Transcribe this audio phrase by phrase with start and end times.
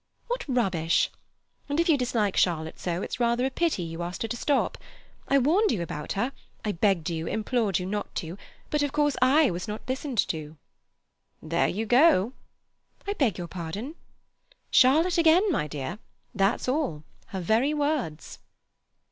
[0.29, 1.11] "What rubbish!
[1.69, 4.79] And if you dislike Charlotte so, it's rather a pity you asked her to stop.
[5.27, 6.31] I warned you about her;
[6.65, 8.35] I begged you, implored you not to,
[8.71, 10.57] but of course it was not listened to."
[11.39, 12.33] "There you go."
[13.05, 13.93] "I beg your pardon?"
[14.71, 15.99] "Charlotte again, my dear;
[16.33, 18.39] that's all; her very words."